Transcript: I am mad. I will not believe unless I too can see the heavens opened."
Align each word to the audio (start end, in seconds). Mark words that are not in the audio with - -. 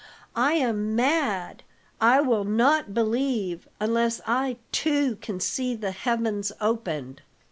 I 0.35 0.53
am 0.53 0.95
mad. 0.95 1.61
I 1.99 2.21
will 2.21 2.43
not 2.43 2.91
believe 2.91 3.67
unless 3.79 4.19
I 4.25 4.57
too 4.71 5.17
can 5.17 5.39
see 5.39 5.75
the 5.75 5.91
heavens 5.91 6.51
opened." 6.59 7.21